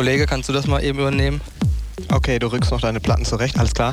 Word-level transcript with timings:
Kollege, 0.00 0.24
kannst 0.24 0.48
du 0.48 0.54
das 0.54 0.66
mal 0.66 0.82
eben 0.82 0.98
übernehmen? 0.98 1.42
Okay, 2.10 2.38
du 2.38 2.46
rückst 2.46 2.70
noch 2.70 2.80
deine 2.80 3.00
Platten 3.00 3.26
zurecht, 3.26 3.58
alles 3.58 3.74
klar. 3.74 3.92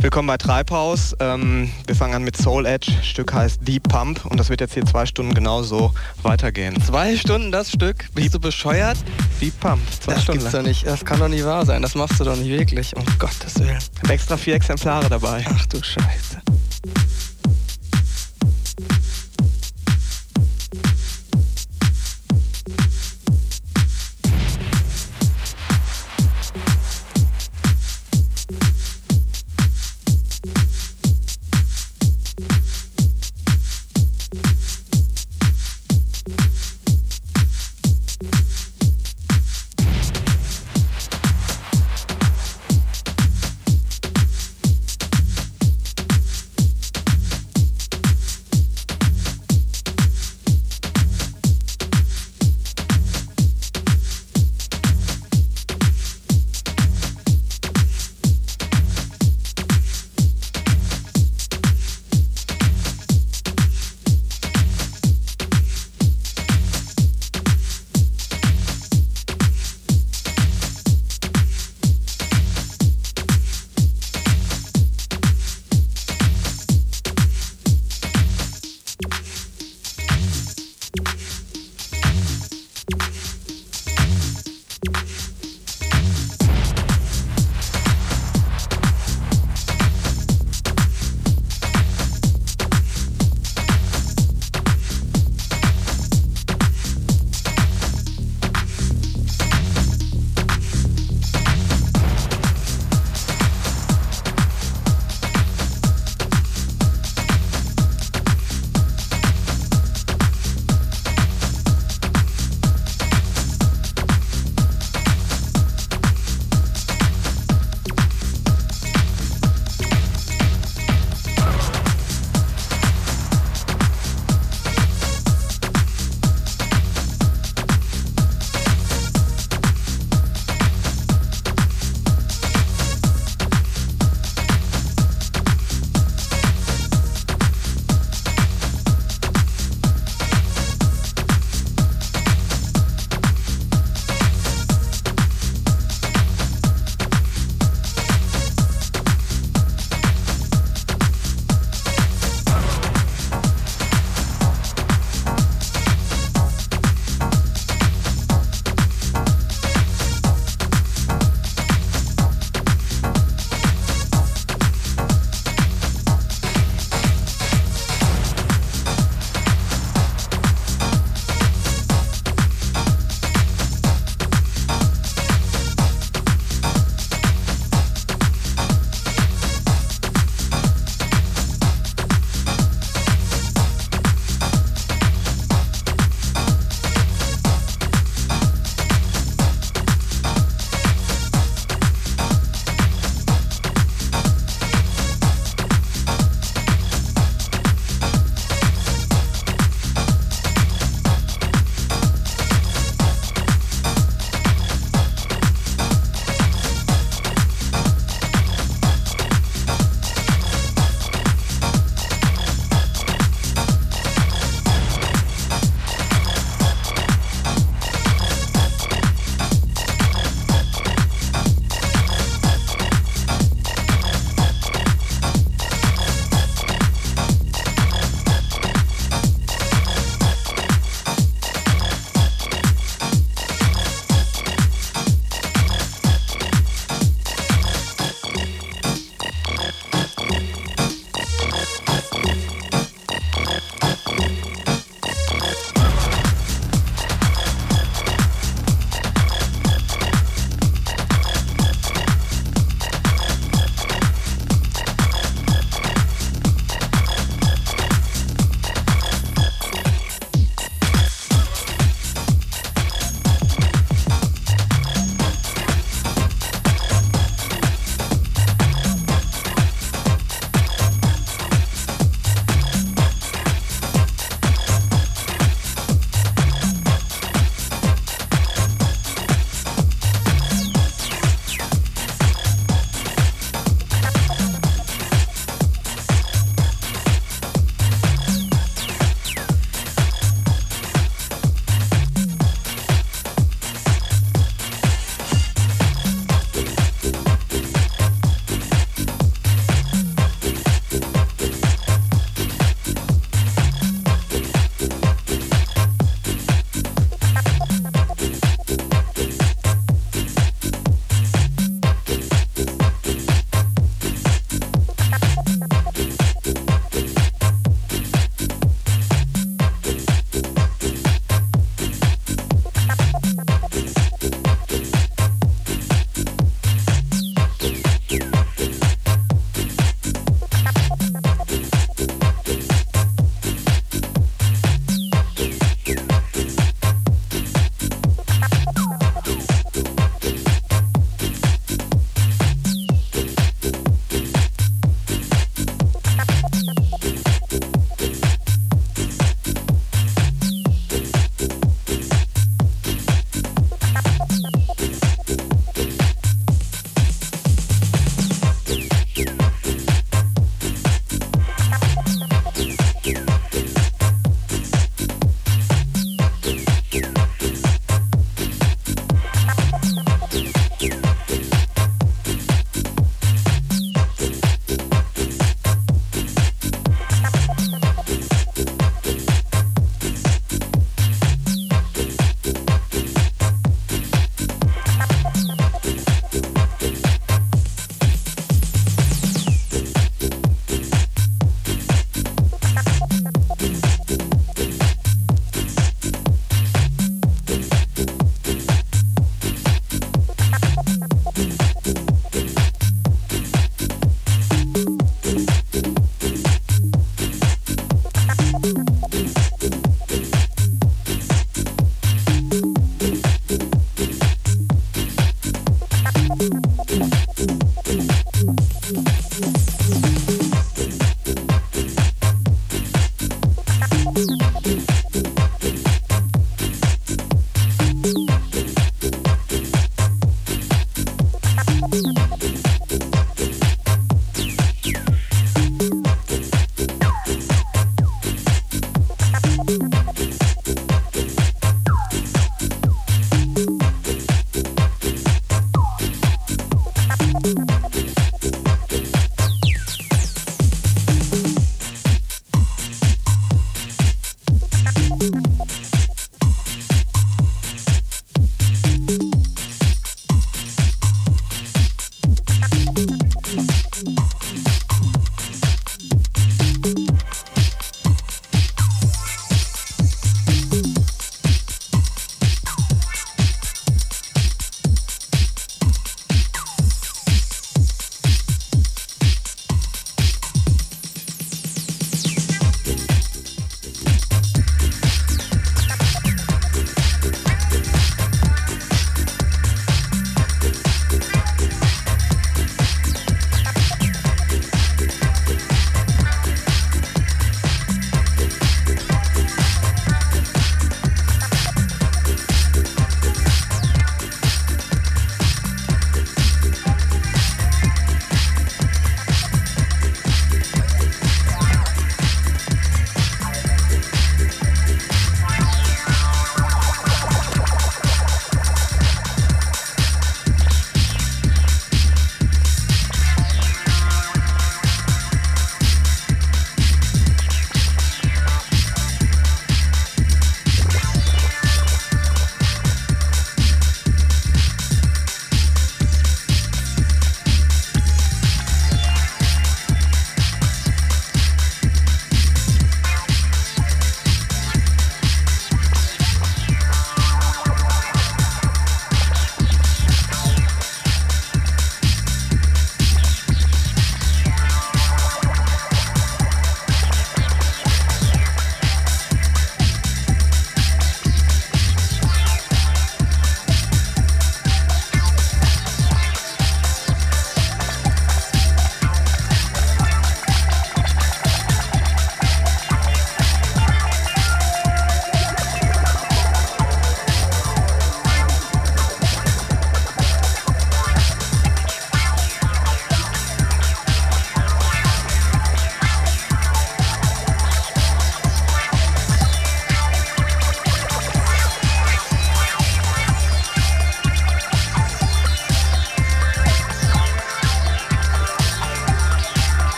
Willkommen 0.00 0.26
bei 0.26 0.38
Treibhaus. 0.38 1.14
Ähm, 1.20 1.70
wir 1.86 1.94
fangen 1.94 2.14
an 2.14 2.22
mit 2.22 2.34
Soul 2.34 2.64
Edge. 2.64 2.90
Stück 3.02 3.34
heißt 3.34 3.58
Deep 3.60 3.86
Pump 3.86 4.24
und 4.24 4.40
das 4.40 4.48
wird 4.48 4.62
jetzt 4.62 4.72
hier 4.72 4.86
zwei 4.86 5.04
Stunden 5.04 5.34
genauso 5.34 5.92
weitergehen. 6.22 6.82
Zwei 6.82 7.18
Stunden 7.18 7.52
das 7.52 7.70
Stück? 7.70 8.06
Bist 8.14 8.16
Deep, 8.16 8.32
du 8.32 8.40
bescheuert? 8.40 8.96
Deep 9.38 9.60
Pump. 9.60 9.82
Zwei 10.00 10.14
das 10.14 10.22
Stunden 10.22 10.40
gibt's 10.40 10.54
doch 10.54 10.62
nicht. 10.62 10.86
Das 10.86 11.04
kann 11.04 11.18
doch 11.18 11.28
nicht 11.28 11.44
wahr 11.44 11.66
sein. 11.66 11.82
Das 11.82 11.94
machst 11.94 12.18
du 12.18 12.24
doch 12.24 12.36
nicht 12.36 12.48
wirklich. 12.48 12.96
Um 12.96 13.04
Gottes 13.18 13.58
Willen. 13.58 13.76
Ich 13.96 14.02
hab 14.02 14.10
extra 14.12 14.38
vier 14.38 14.54
Exemplare 14.54 15.10
dabei. 15.10 15.44
Ach 15.46 15.66
du 15.66 15.76
Scheiße. 15.76 16.40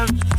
love. 0.00 0.29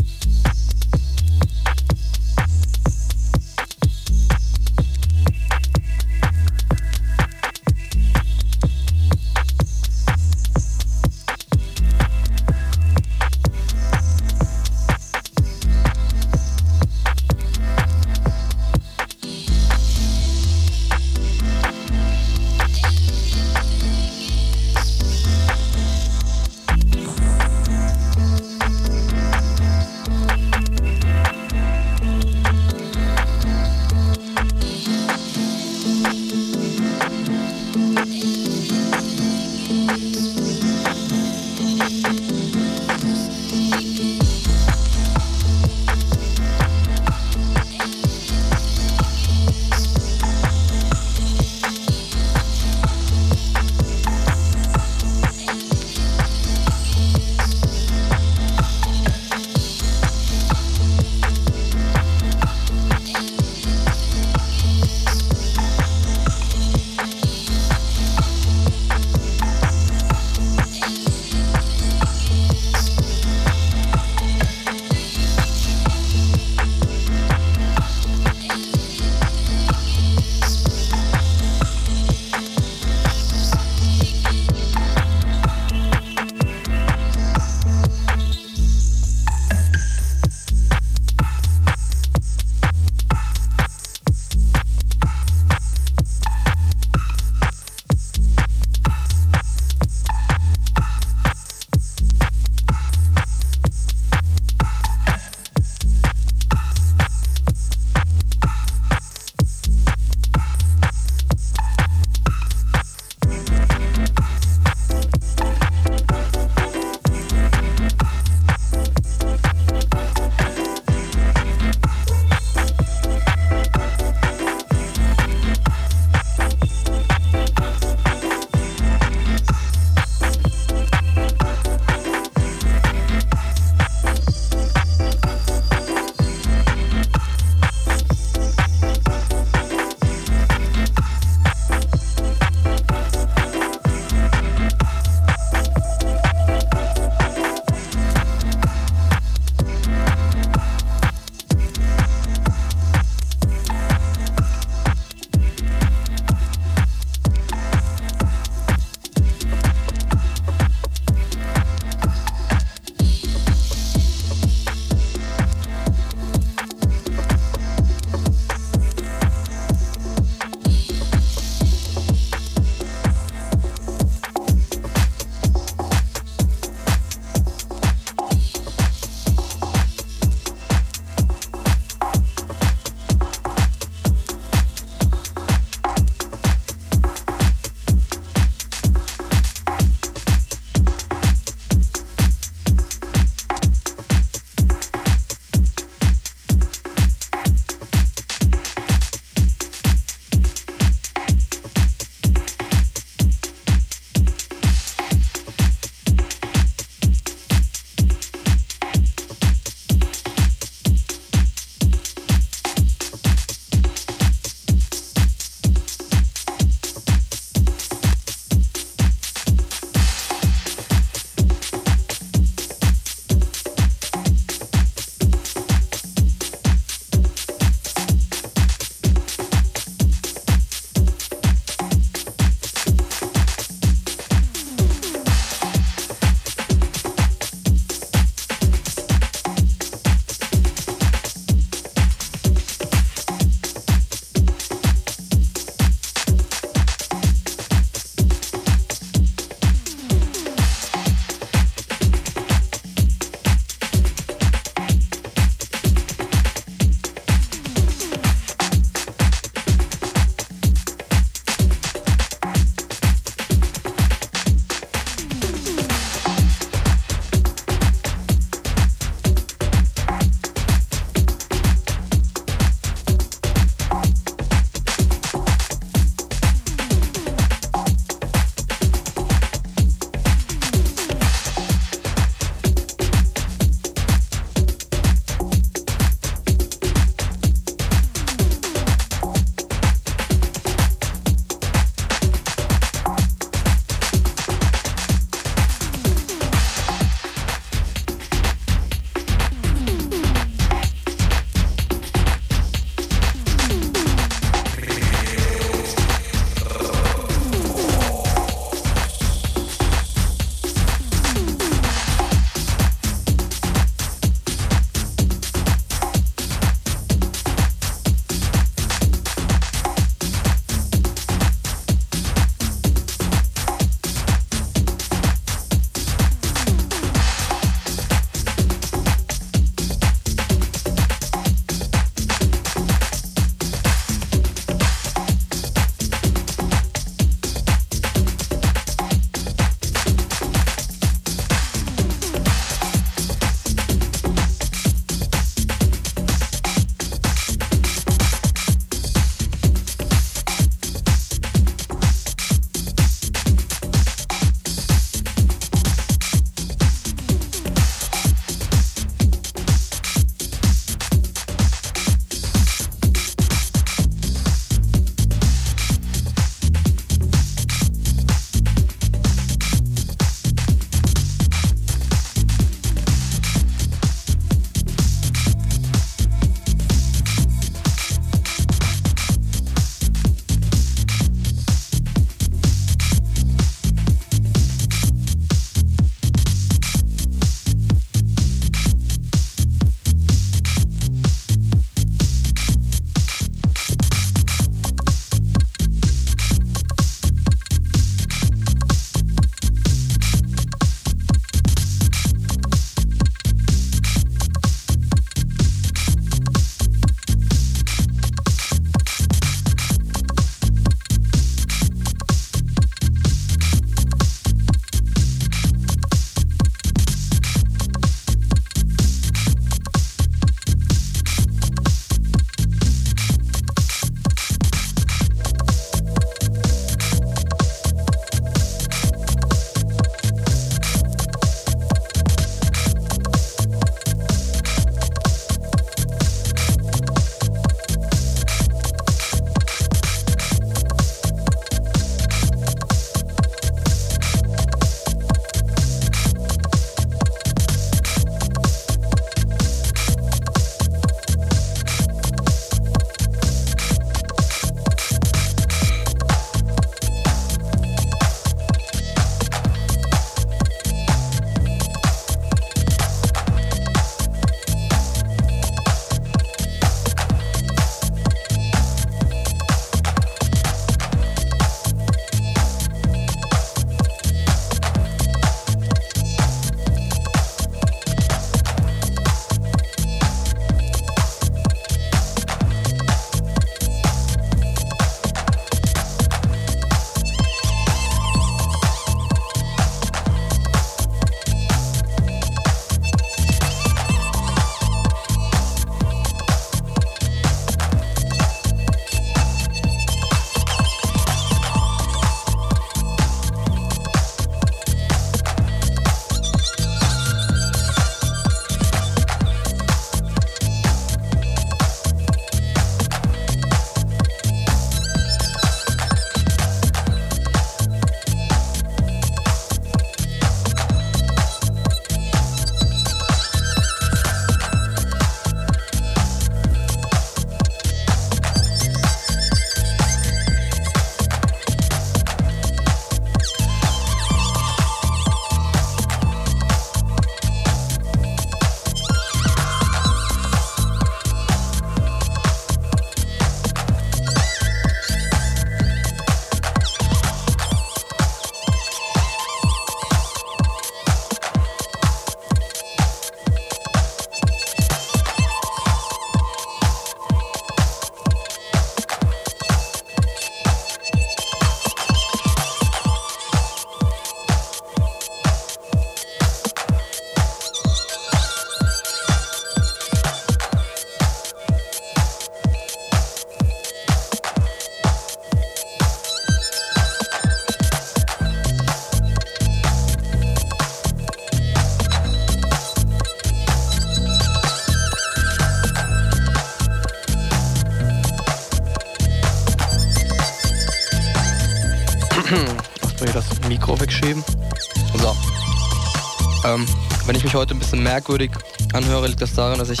Mich 597.54 597.60
heute 597.60 597.74
ein 597.74 597.78
bisschen 597.78 598.02
merkwürdig 598.02 598.50
anhöre, 598.94 599.28
liegt 599.28 599.40
das 599.40 599.54
daran, 599.54 599.78
dass 599.78 599.90
ich 599.90 600.00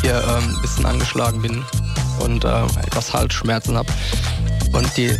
hier 0.00 0.14
ähm, 0.14 0.54
ein 0.56 0.62
bisschen 0.62 0.86
angeschlagen 0.86 1.42
bin 1.42 1.62
und 2.20 2.44
äh, 2.44 2.64
etwas 2.86 3.12
Halsschmerzen 3.12 3.76
habe. 3.76 3.92
Und 4.72 4.96
die 4.96 5.14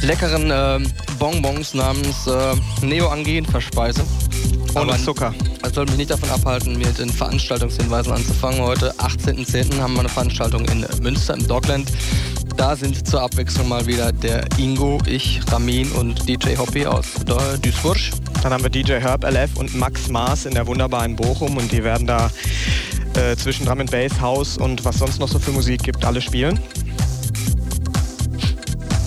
leckeren 0.00 0.50
äh, 0.50 0.88
Bonbons 1.18 1.74
namens 1.74 2.26
äh, 2.26 2.54
Neo-Angin 2.80 3.44
verspeise. 3.44 4.04
Ohne 4.74 4.92
Aber 4.92 4.98
Zucker. 4.98 5.34
Das 5.60 5.74
soll 5.74 5.84
mich 5.84 5.98
nicht 5.98 6.10
davon 6.10 6.30
abhalten, 6.30 6.78
mit 6.78 6.98
den 6.98 7.10
Veranstaltungshinweisen 7.10 8.12
anzufangen. 8.12 8.60
Heute, 8.60 8.92
18.10., 8.94 9.78
haben 9.78 9.94
wir 9.94 10.00
eine 10.00 10.08
Veranstaltung 10.08 10.64
in 10.66 10.86
Münster 11.02 11.34
im 11.34 11.46
Dockland. 11.46 11.92
Da 12.56 12.74
sind 12.74 13.06
zur 13.06 13.20
Abwechslung 13.20 13.68
mal 13.68 13.84
wieder 13.86 14.12
der 14.12 14.46
Ingo, 14.56 14.98
ich, 15.06 15.40
Ramin 15.52 15.90
und 15.92 16.26
DJ 16.26 16.56
Hoppy 16.56 16.86
aus 16.86 17.06
Duisburg. 17.60 17.98
Dann 18.42 18.52
haben 18.52 18.62
wir 18.62 18.70
DJ 18.70 18.94
Herb 18.94 19.24
LF 19.24 19.56
und 19.56 19.74
Max 19.74 20.08
Maas 20.08 20.46
in 20.46 20.54
der 20.54 20.66
wunderbaren 20.66 21.16
Bochum 21.16 21.56
und 21.56 21.70
die 21.72 21.82
werden 21.82 22.06
da 22.06 22.30
äh, 23.14 23.36
zwischen 23.36 23.66
Drum 23.66 23.80
and 23.80 23.90
Bass, 23.90 24.20
House 24.20 24.56
und 24.58 24.84
was 24.84 24.98
sonst 24.98 25.18
noch 25.18 25.28
so 25.28 25.38
für 25.38 25.50
Musik 25.50 25.82
gibt, 25.82 26.04
alle 26.04 26.20
spielen. 26.20 26.58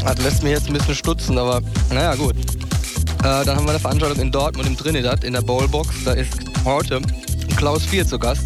Das 0.04 0.18
lässt 0.24 0.44
mich 0.44 0.54
jetzt 0.54 0.68
ein 0.68 0.74
bisschen 0.74 0.96
stutzen, 0.96 1.38
aber 1.38 1.62
naja, 1.92 2.16
gut. 2.16 2.36
Äh, 3.20 3.46
dann 3.46 3.50
haben 3.58 3.66
wir 3.66 3.72
eine 3.72 3.80
Veranstaltung 3.80 4.20
in 4.20 4.32
Dortmund 4.32 4.68
im 4.68 4.78
Trinidad 4.78 5.24
in 5.24 5.34
der 5.34 5.42
Bowlbox. 5.42 5.90
Da 6.06 6.14
ist 6.14 6.34
heute 6.66 7.02
Klaus 7.58 7.86
Vier 7.86 8.08
zu 8.08 8.18
Gast 8.18 8.44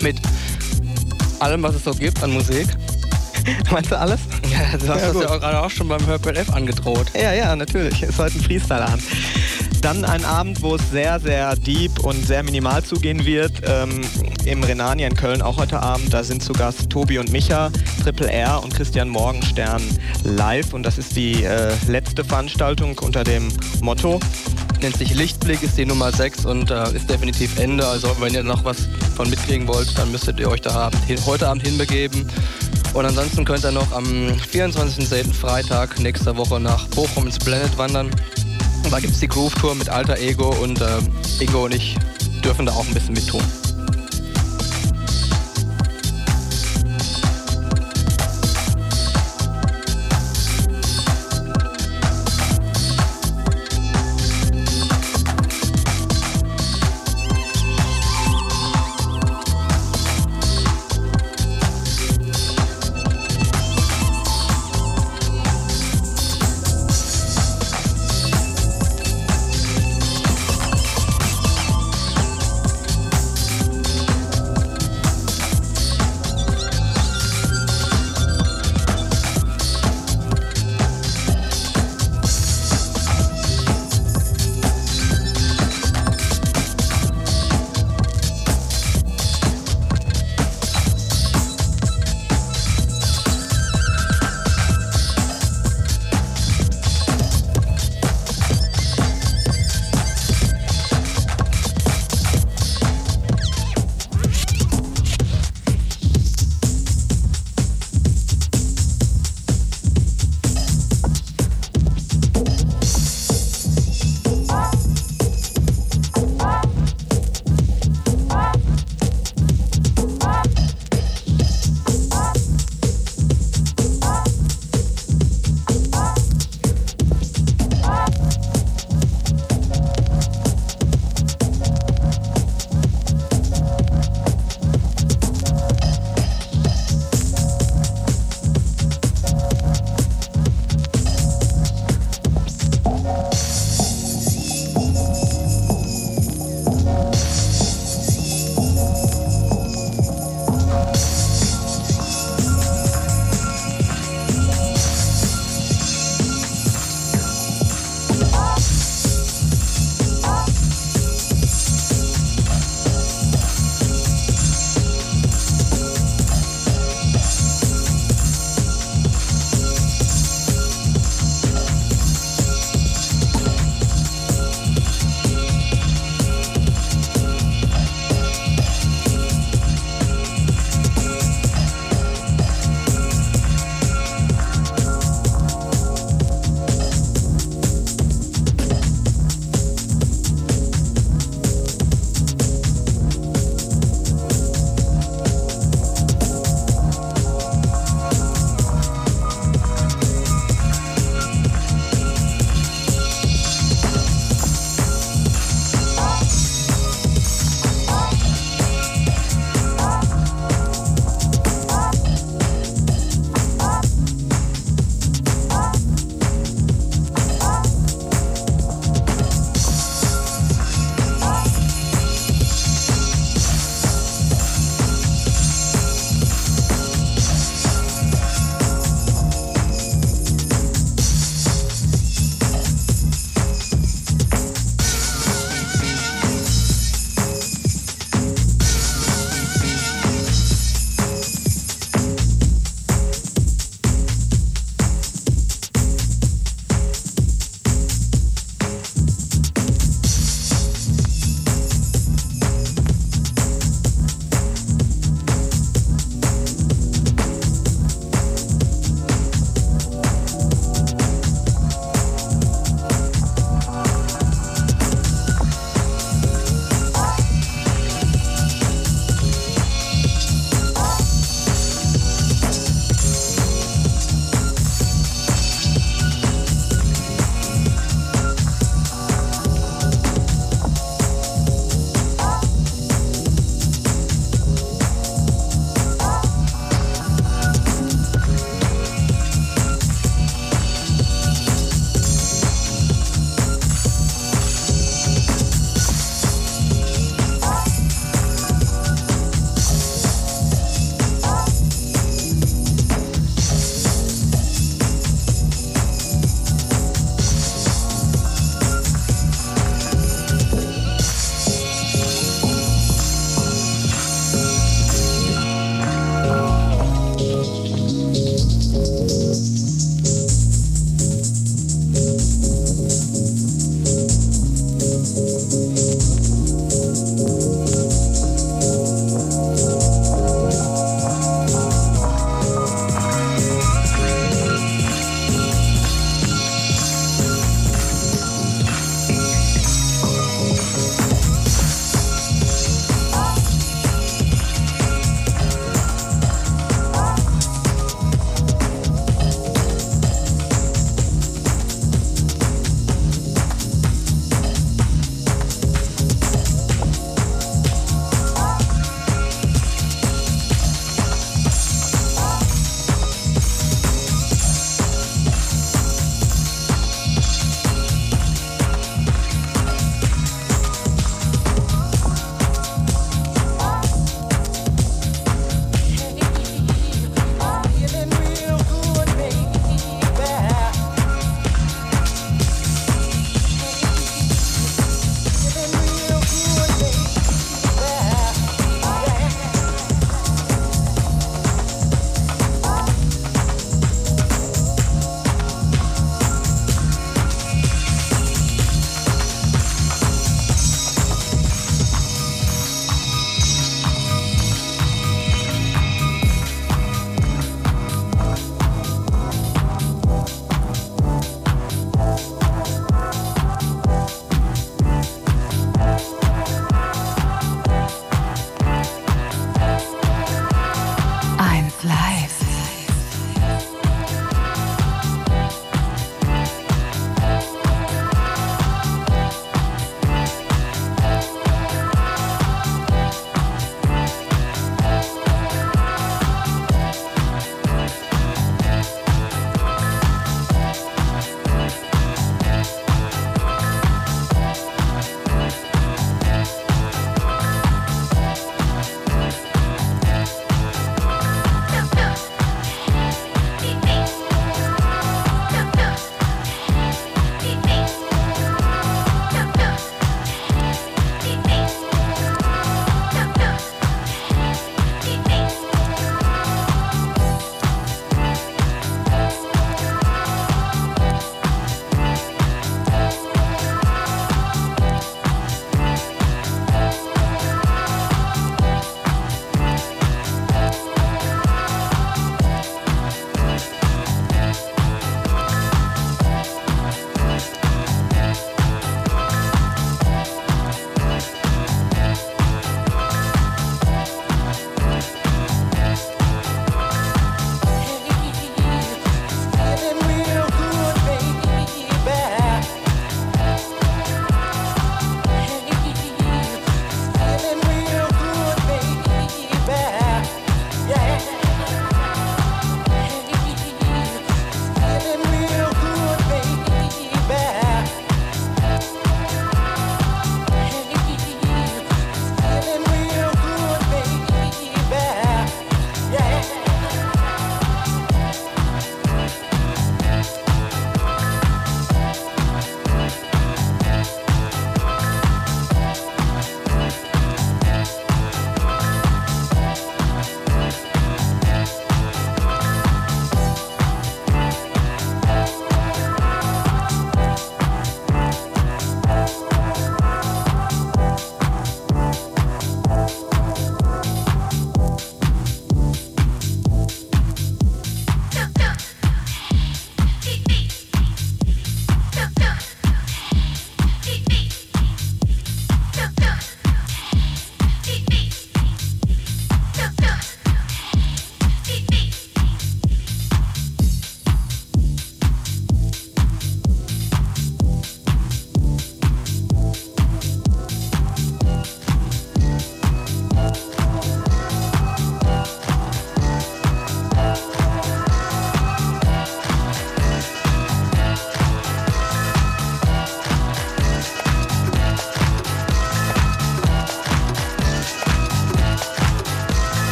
mit 0.00 0.16
allem, 1.38 1.62
was 1.62 1.74
es 1.74 1.84
so 1.84 1.92
gibt 1.92 2.22
an 2.22 2.32
Musik. 2.32 2.66
Meinst 3.70 3.90
du 3.90 3.98
alles? 3.98 4.20
Ja, 4.50 4.76
du 4.76 4.88
hast 4.88 5.00
Ja, 5.00 5.12
das 5.12 5.22
ja 5.22 5.28
auch 5.28 5.40
gerade 5.40 5.60
auch 5.60 5.70
schon 5.70 5.88
beim 5.88 6.04
Hörpel 6.06 6.36
F 6.36 6.50
angedroht. 6.50 7.06
Ja, 7.14 7.32
ja, 7.32 7.54
natürlich. 7.56 8.02
Ist 8.02 8.18
heute 8.18 8.38
ein 8.38 8.42
Freestyle-Abend. 8.42 9.02
Dann 9.82 10.04
ein 10.04 10.24
Abend, 10.24 10.62
wo 10.62 10.74
es 10.74 10.90
sehr, 10.90 11.18
sehr 11.20 11.56
deep 11.56 12.00
und 12.00 12.26
sehr 12.26 12.42
minimal 12.42 12.82
zugehen 12.82 13.24
wird. 13.24 13.52
Ähm, 13.64 14.02
Im 14.44 14.62
Renania 14.62 15.06
in 15.06 15.16
Köln 15.16 15.40
auch 15.40 15.56
heute 15.56 15.80
Abend. 15.80 16.12
Da 16.12 16.22
sind 16.22 16.42
zu 16.42 16.52
Gast 16.52 16.90
Tobi 16.90 17.18
und 17.18 17.32
Micha, 17.32 17.70
Triple 18.02 18.30
R 18.30 18.62
und 18.62 18.74
Christian 18.74 19.08
Morgenstern 19.08 19.82
live. 20.24 20.74
Und 20.74 20.82
das 20.82 20.98
ist 20.98 21.16
die 21.16 21.44
äh, 21.44 21.72
letzte 21.88 22.24
Veranstaltung 22.24 22.98
unter 22.98 23.24
dem 23.24 23.48
Motto. 23.80 24.20
Nennt 24.82 24.96
sich 24.96 25.14
Lichtblick, 25.14 25.62
ist 25.62 25.78
die 25.78 25.86
Nummer 25.86 26.12
6 26.12 26.46
und 26.46 26.70
äh, 26.70 26.92
ist 26.94 27.08
definitiv 27.08 27.58
Ende. 27.58 27.86
Also 27.86 28.14
wenn 28.20 28.34
ihr 28.34 28.42
noch 28.42 28.64
was 28.64 28.88
von 29.14 29.28
mitkriegen 29.30 29.66
wollt, 29.68 29.96
dann 29.98 30.10
müsstet 30.10 30.40
ihr 30.40 30.50
euch 30.50 30.60
da 30.60 30.70
Abend 30.70 31.04
hin, 31.04 31.18
heute 31.26 31.48
Abend 31.48 31.66
hinbegeben. 31.66 32.26
Und 32.92 33.04
ansonsten 33.04 33.44
könnt 33.44 33.64
ihr 33.64 33.70
noch 33.70 33.92
am 33.92 34.04
24.10. 34.04 35.32
Freitag 35.32 36.00
nächster 36.00 36.36
Woche 36.36 36.58
nach 36.58 36.88
Bochum 36.88 37.26
ins 37.26 37.38
Planet 37.38 37.76
wandern. 37.78 38.10
Da 38.90 38.98
gibt 38.98 39.14
es 39.14 39.20
die 39.20 39.28
Groove 39.28 39.54
Tour 39.54 39.74
mit 39.76 39.88
Alter 39.88 40.18
Ego 40.18 40.50
und 40.62 40.80
äh, 40.80 40.98
Ingo 41.38 41.64
und 41.66 41.74
ich 41.74 41.96
dürfen 42.44 42.66
da 42.66 42.72
auch 42.72 42.86
ein 42.86 42.92
bisschen 42.92 43.14
mit 43.14 43.28
tun. 43.28 43.42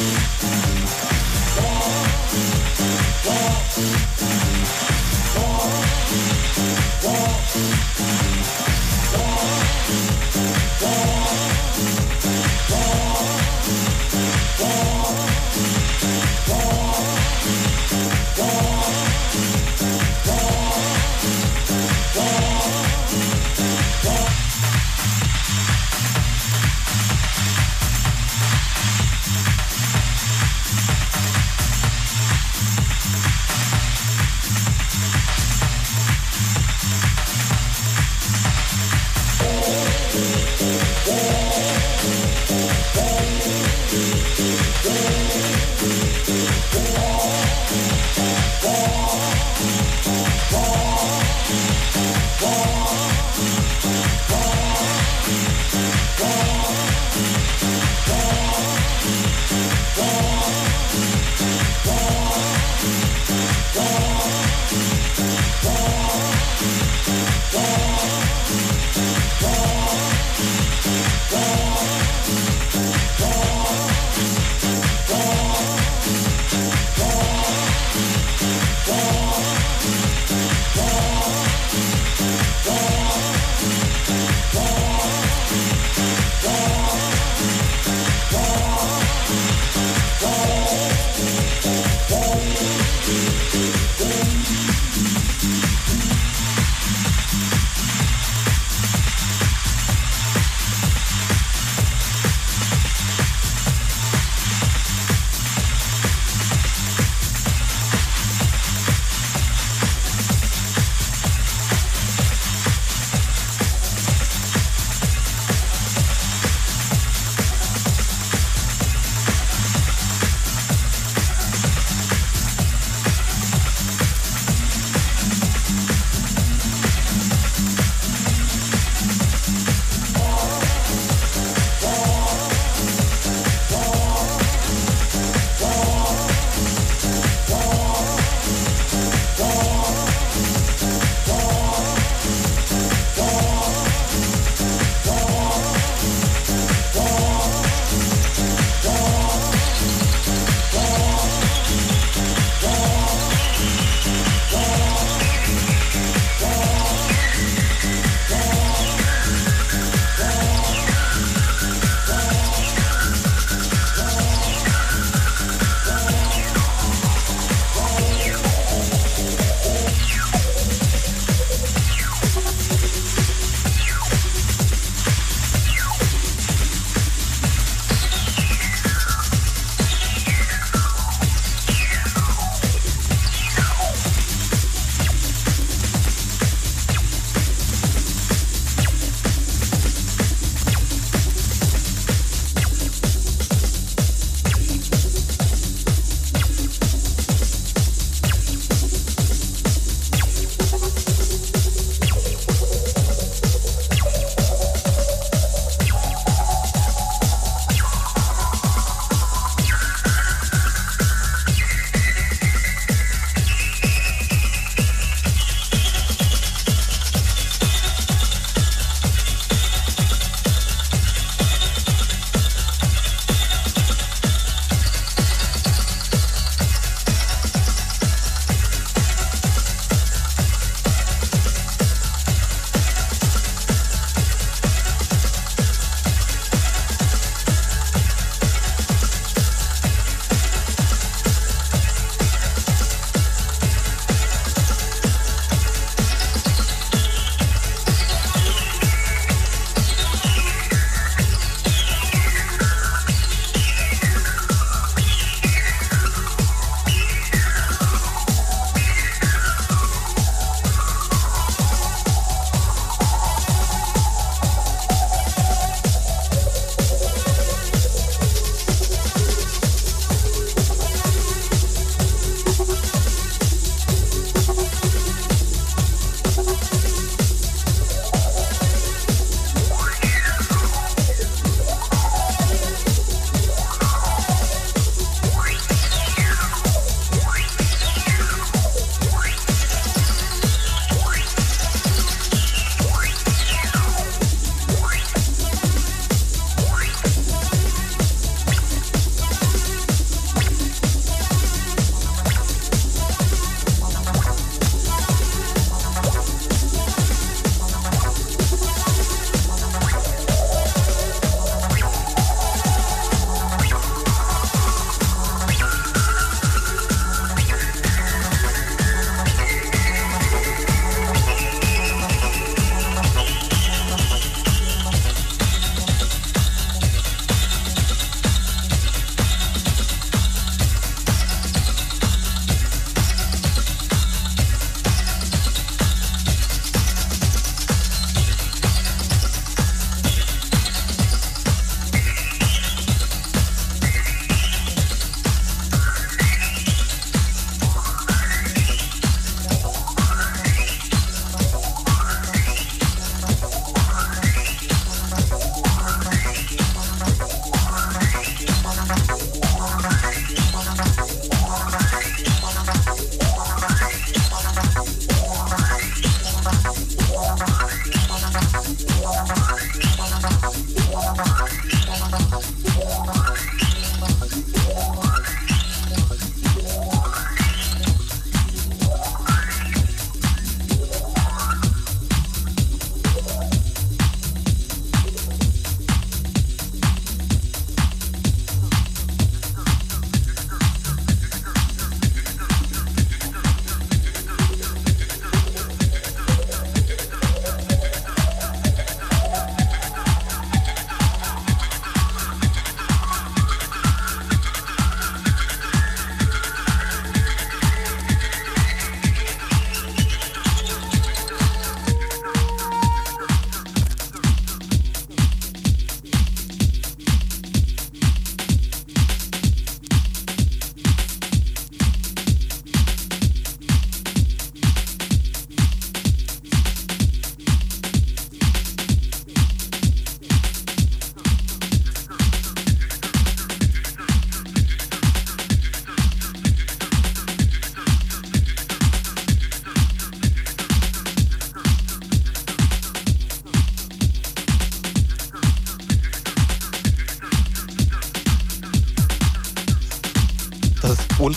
Bye. 0.00 0.39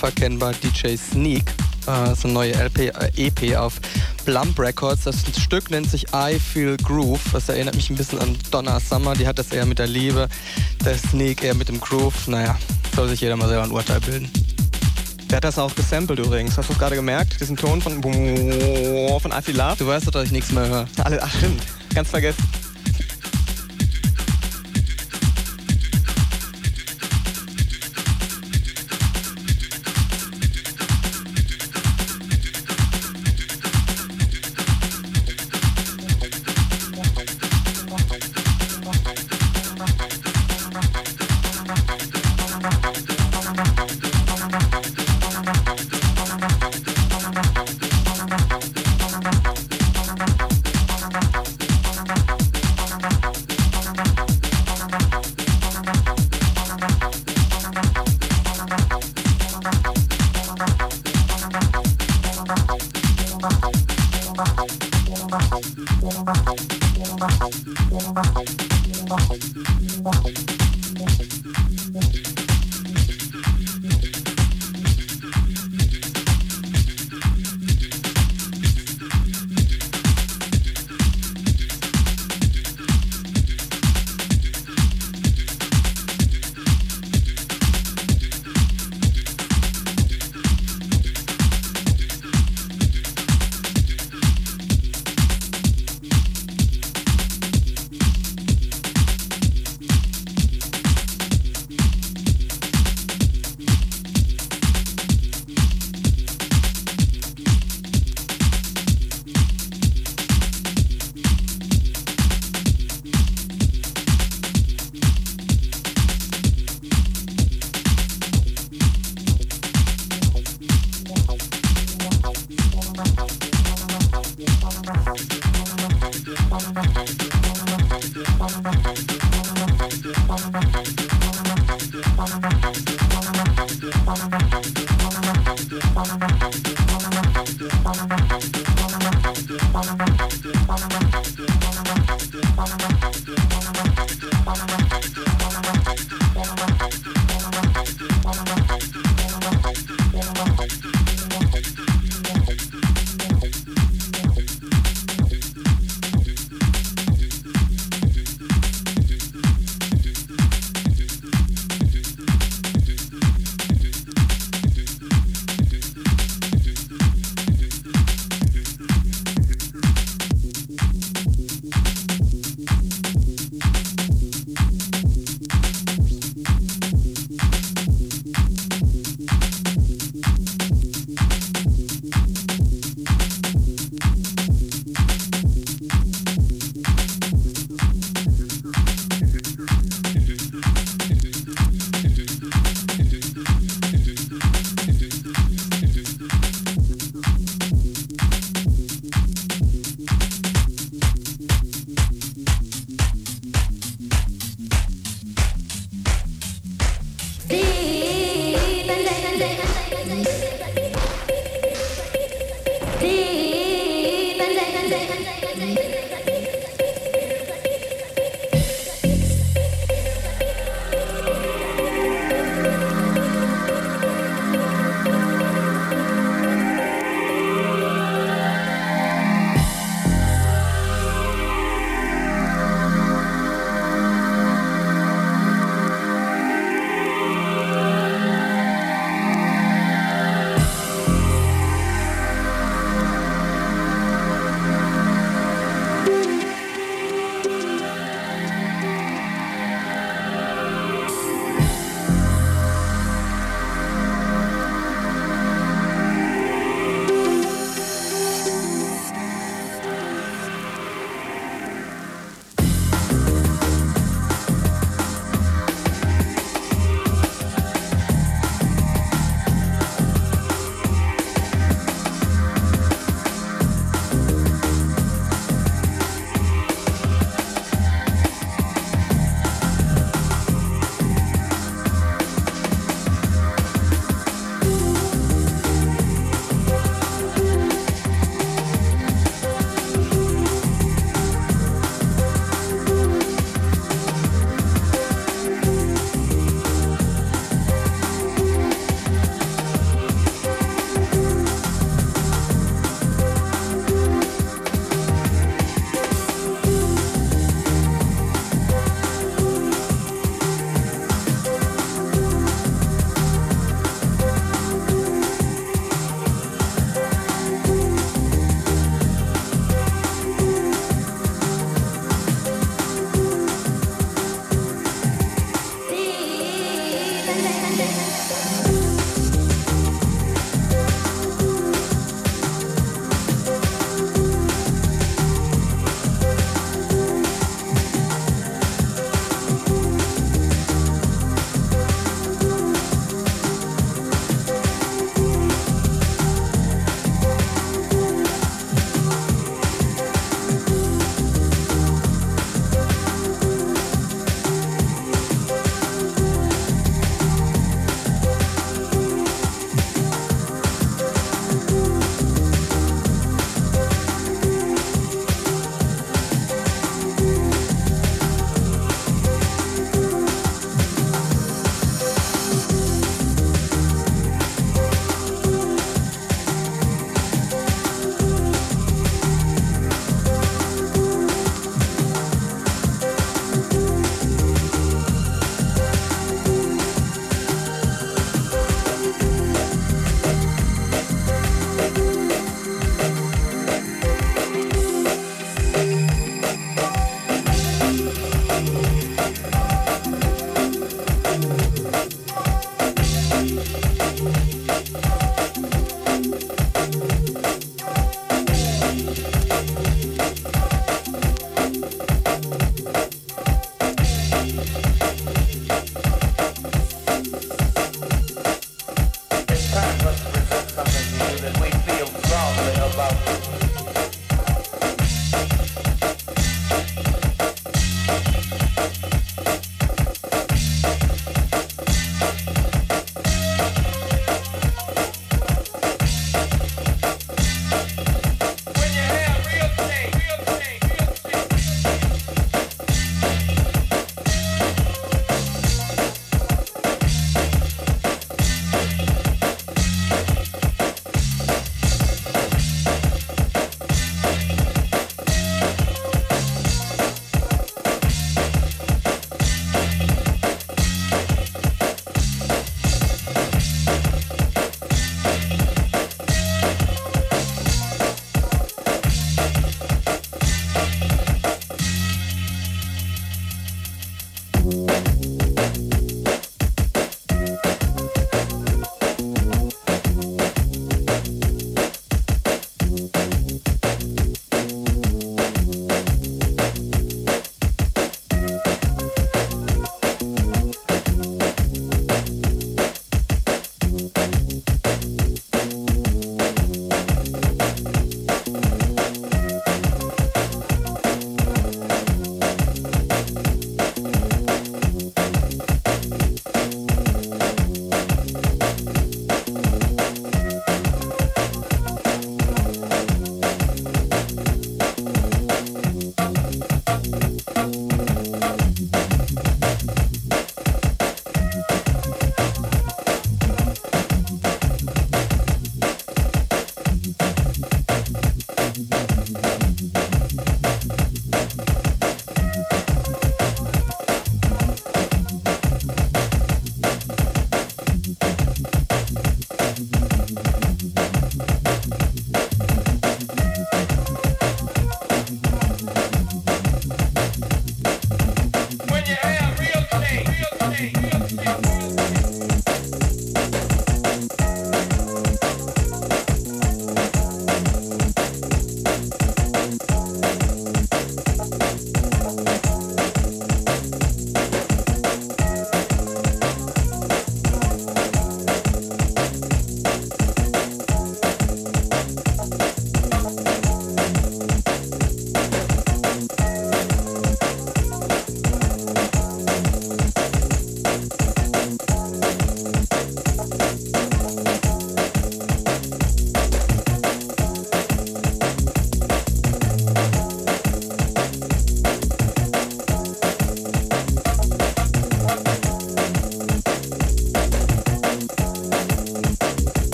Unverkennbar 0.00 0.54
DJ 0.54 0.96
Sneak. 0.96 1.44
Äh, 1.86 2.14
so 2.14 2.24
eine 2.24 2.32
neue 2.32 2.52
LP, 2.54 2.88
äh, 2.88 3.10
EP 3.16 3.56
auf 3.56 3.80
Blump 4.24 4.58
Records. 4.58 5.04
Das 5.04 5.16
Stück 5.38 5.70
nennt 5.70 5.90
sich 5.90 6.06
I 6.14 6.38
Feel 6.38 6.76
Groove. 6.78 7.20
Das 7.32 7.48
erinnert 7.48 7.74
mich 7.74 7.90
ein 7.90 7.96
bisschen 7.96 8.18
an 8.18 8.36
Donna 8.50 8.80
Summer. 8.80 9.14
Die 9.14 9.26
hat 9.26 9.38
das 9.38 9.52
eher 9.52 9.66
mit 9.66 9.78
der 9.78 9.86
Liebe. 9.86 10.28
Der 10.84 10.96
Sneak 10.96 11.42
eher 11.42 11.54
mit 11.54 11.68
dem 11.68 11.80
Groove. 11.80 12.28
Naja, 12.28 12.56
soll 12.96 13.08
sich 13.08 13.20
jeder 13.20 13.36
mal 13.36 13.48
selber 13.48 13.64
ein 13.64 13.70
Urteil 13.70 14.00
bilden. 14.00 14.30
Der 15.28 15.36
hat 15.36 15.44
das 15.44 15.58
auch 15.58 15.74
gesampelt 15.74 16.18
übrigens. 16.18 16.56
Hast 16.56 16.70
du 16.70 16.72
es 16.72 16.78
gerade 16.78 16.96
gemerkt? 16.96 17.38
Diesen 17.38 17.56
Ton 17.56 17.82
von, 17.82 18.02
von 18.02 18.12
I 18.12 19.42
Feel 19.42 19.56
Love? 19.56 19.76
Du 19.78 19.86
weißt 19.86 20.06
doch, 20.06 20.12
dass 20.12 20.24
ich 20.24 20.32
nichts 20.32 20.50
mehr 20.52 20.66
höre. 20.66 20.88
Ach 20.98 21.30
stimmt. 21.36 21.62
Ganz 21.94 22.08
vergessen. 22.08 22.42